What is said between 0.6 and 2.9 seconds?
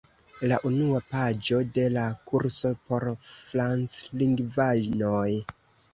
unua paĝo de la kurso